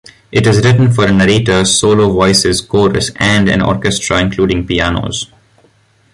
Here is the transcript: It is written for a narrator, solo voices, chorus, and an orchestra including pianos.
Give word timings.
It 0.31 0.47
is 0.47 0.65
written 0.65 0.91
for 0.91 1.05
a 1.05 1.11
narrator, 1.11 1.63
solo 1.63 2.11
voices, 2.11 2.59
chorus, 2.61 3.11
and 3.17 3.47
an 3.47 3.61
orchestra 3.61 4.19
including 4.19 4.65
pianos. 4.65 5.27